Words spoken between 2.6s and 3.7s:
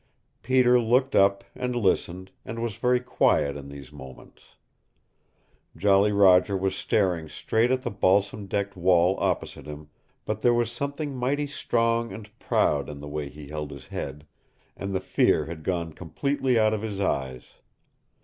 very quiet in